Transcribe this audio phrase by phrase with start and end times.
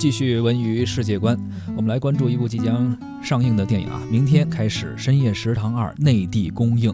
[0.00, 1.38] 继续文娱世界观，
[1.76, 4.00] 我们来关注一部即将上映的电影啊！
[4.10, 6.90] 明天开始，《深夜食堂二》内地公映。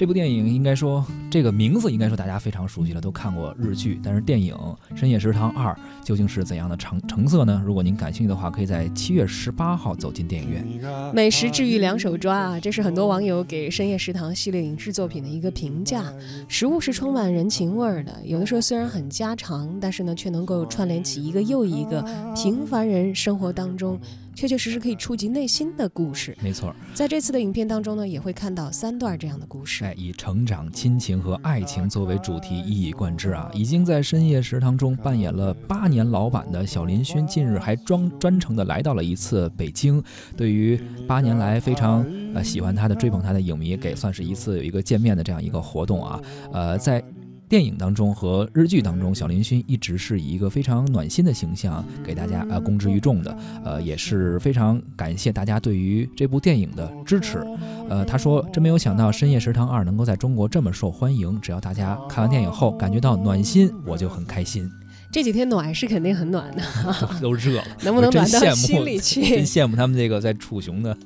[0.00, 4.00] 这部电影应该说，这个名字应该说大家非常熟悉了，都看过日剧。
[4.02, 4.54] 但是电影
[4.98, 7.62] 《深夜食堂二》究竟是怎样的成成色呢？
[7.66, 11.12] 如果您感兴趣的话，可以在七月十八号走进电影院。
[11.12, 16.10] 美食治愈两手抓啊，这是很多网友给《深夜食堂》系列影视作品的一个评价。
[16.48, 22.02] 食物是充满人情味儿的，有的时候虽然很家常，但是呢，却能够串联起一个又一个
[22.34, 24.00] 平凡人生活当中。
[24.40, 26.74] 确确实实可以触及内心的故事，没错。
[26.94, 33.50] 在这次的影片当中呢，也会看到三段这样的故事，哎，以成长、亲情和爱情作为主题，一以贯之啊！
[33.52, 40.02] 已经在深夜食堂中扮演了八年老板的小林勋，近日还专专程的来到了一次北京，
[40.38, 42.02] 对于八年来非常
[42.34, 46.18] 呃喜欢他的、追捧他的影迷，给算是一次有一个见面的这样一个活动啊，
[46.50, 47.04] 呃，在。
[47.50, 57.44] 电影当中和日剧当中，小林薰一直是以一个非常暖心的形象给大家呃公之于众的，呃也是非常感谢大家对于这部电影的支持。
[57.88, 64.70] 呃，他说真没有想到《深夜食堂二》能够在中国这么受欢迎，只要大家看完电影后感觉到暖心，我就很开心。
[65.12, 66.62] 这几天暖是肯定很暖的，
[67.20, 69.20] 都热了， 能不能暖到心里 去？
[69.22, 70.96] 真羡慕他们这个在楚雄的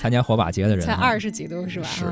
[0.00, 1.88] 参加火把节的人，才二十几度是吧？
[1.88, 2.04] 是，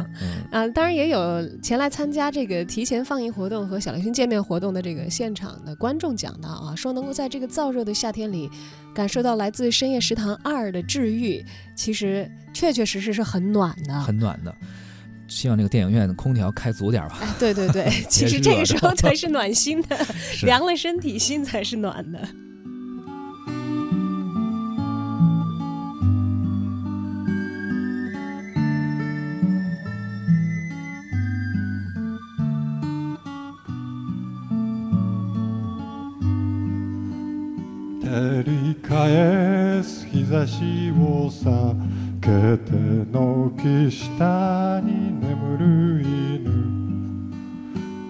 [0.50, 8.50] 啊，当然也有前来参加这个提前放映活动和小流星见面活动的这个现场的观众讲到啊，说能够在这个燥热的夏天里
[8.92, 11.44] 感受到来自《深夜食堂二》的治愈，
[11.76, 14.52] 其实确确实实是很暖的，很暖的。
[15.27, 17.17] 希望这个电影院的空调开足点吧。
[17.39, 19.97] 对对对， 其实这个时候才 是暖心的，
[20.43, 22.19] 凉了身体，心才是暖的。
[42.21, 42.77] けて
[43.11, 44.94] 軒下に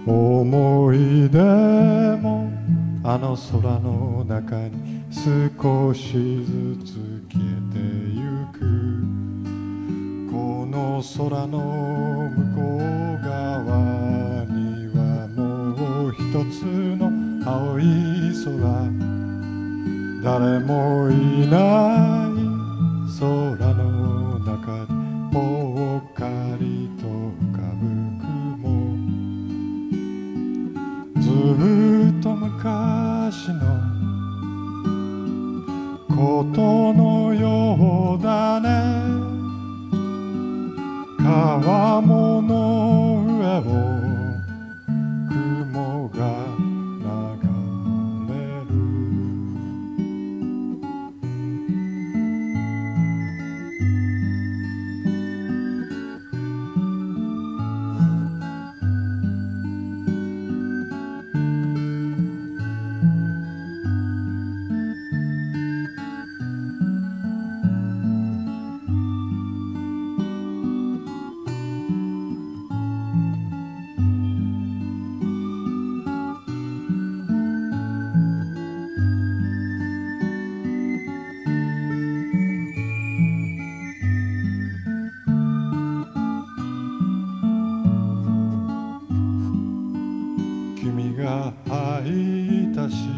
[0.06, 1.38] 思い出
[2.20, 2.50] も
[3.02, 6.92] あの空の中に少しずつ
[7.32, 7.78] 消えて
[8.14, 8.22] ゆ
[8.52, 8.60] く。
[10.30, 11.58] この空の
[12.36, 14.98] 向こう側には
[15.36, 16.20] もう一
[16.52, 16.62] つ
[16.96, 17.10] の
[17.44, 17.82] 青い
[18.44, 19.06] 空。
[20.22, 21.56] 誰もいな
[22.26, 22.36] い
[23.18, 23.24] 空
[23.74, 24.92] の中で
[25.32, 25.38] ぽ
[25.98, 26.28] っか
[26.60, 26.90] り
[32.66, 33.60] 昔の
[36.08, 38.66] ことのようだね。
[41.22, 43.95] 川面の上を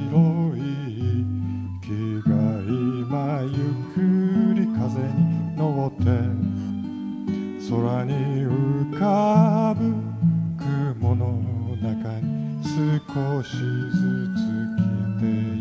[0.06, 0.58] 白い
[1.82, 2.30] 木が
[2.62, 3.96] 今ゆっく
[4.54, 6.04] り風に乗って
[7.68, 8.12] 空に
[8.46, 9.80] 浮かぶ
[10.56, 11.22] 雲の
[11.82, 13.56] 中に少しず
[14.36, 14.38] つ
[14.76, 15.57] 来ている。